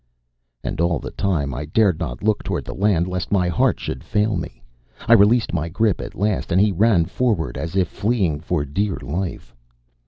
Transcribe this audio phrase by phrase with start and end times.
[0.63, 4.03] And all the time I dared not look towards the land lest my heart should
[4.03, 4.63] fail me.
[5.07, 8.95] I released my grip at last and he ran forward as if fleeing for dear
[9.03, 9.53] life.